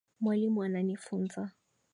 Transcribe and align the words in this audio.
Mwalimu 0.19 0.63
ananifunza. 0.63 1.51